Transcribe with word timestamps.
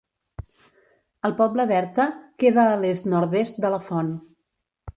El 1.29 1.35
poble 1.41 1.67
d'Erta 1.73 2.07
queda 2.45 2.65
a 2.71 2.81
l'est-nord-est 2.85 3.63
de 3.67 3.75
la 3.77 3.81
font. 3.91 4.13